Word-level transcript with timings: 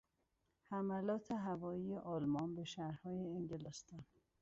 حملات 0.71 1.25
هوایی 1.45 1.95
آلمان 1.97 2.55
به 2.55 2.63
شهرهای 2.63 3.29
انگلستان 3.35 4.05